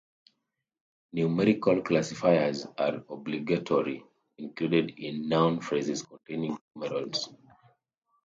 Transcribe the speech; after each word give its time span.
Numeral 1.13 1.83
classifiers 1.83 2.65
are 2.79 3.01
obligatorily 3.09 4.01
included 4.39 4.95
in 4.97 5.29
noun 5.29 5.61
phrases 5.61 6.01
containing 6.01 6.57
numerals. 6.75 7.29